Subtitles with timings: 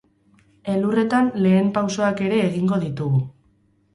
[0.75, 3.21] Elurretan lehen pausoak ere egingo ditugu.